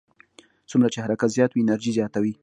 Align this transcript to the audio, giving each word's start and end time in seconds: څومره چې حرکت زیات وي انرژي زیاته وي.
څومره 0.69 0.87
چې 0.93 0.99
حرکت 1.03 1.29
زیات 1.35 1.51
وي 1.53 1.61
انرژي 1.63 1.91
زیاته 1.97 2.19
وي. 2.23 2.33